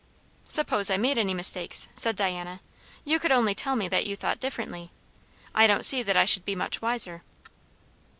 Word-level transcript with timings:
"Suppose 0.47 0.89
I 0.89 0.97
made 0.97 1.19
any 1.19 1.35
mistakes," 1.35 1.87
said 1.93 2.15
Diana, 2.15 2.59
"you 3.05 3.19
could 3.19 3.31
only 3.31 3.53
tell 3.53 3.75
me 3.75 3.87
that 3.89 4.07
you 4.07 4.15
thought 4.15 4.39
differently. 4.39 4.89
I 5.53 5.67
don't 5.67 5.85
see 5.85 6.01
that 6.01 6.17
I 6.17 6.25
should 6.25 6.43
be 6.43 6.55
much 6.55 6.81
wiser." 6.81 7.21